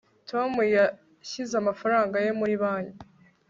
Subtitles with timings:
[0.29, 2.99] tom yashyize amafaranga ye muri banki